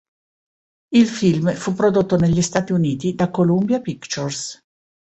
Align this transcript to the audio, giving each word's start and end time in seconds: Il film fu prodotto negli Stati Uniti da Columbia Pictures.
Il 0.95 1.07
film 1.07 1.53
fu 1.53 1.75
prodotto 1.75 2.17
negli 2.17 2.41
Stati 2.41 2.71
Uniti 2.71 3.13
da 3.13 3.29
Columbia 3.29 3.79
Pictures. 3.81 4.59